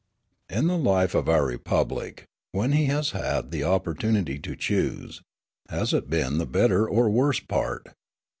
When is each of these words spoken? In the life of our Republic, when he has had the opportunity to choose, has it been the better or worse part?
In 0.49 0.65
the 0.65 0.79
life 0.79 1.13
of 1.13 1.29
our 1.29 1.45
Republic, 1.45 2.25
when 2.53 2.71
he 2.71 2.85
has 2.85 3.11
had 3.11 3.51
the 3.51 3.63
opportunity 3.63 4.39
to 4.39 4.55
choose, 4.55 5.21
has 5.69 5.93
it 5.93 6.09
been 6.09 6.39
the 6.39 6.47
better 6.47 6.89
or 6.89 7.07
worse 7.07 7.39
part? 7.39 7.85